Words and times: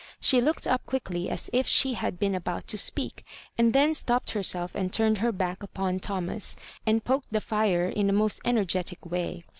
She 0.19 0.41
looked 0.41 0.65
up 0.65 0.83
quiddy 0.87 1.29
as 1.29 1.51
if 1.53 1.67
she 1.67 1.93
had 1.93 2.17
been 2.17 2.33
about 2.33 2.65
to 2.69 2.77
speak, 2.79 3.23
and 3.55 3.71
then 3.71 3.93
stopped 3.93 4.31
herself 4.31 4.73
and 4.73 4.91
turned 4.91 5.19
her 5.19 5.31
back 5.31 5.61
upon 5.61 5.99
Thomas, 5.99 6.55
and 6.87 7.05
poked 7.05 7.27
the 7.31 7.39
fire 7.39 7.87
in 7.87 8.09
a 8.09 8.13
most 8.13 8.41
energetic 8.43 9.05
way. 9.05 9.43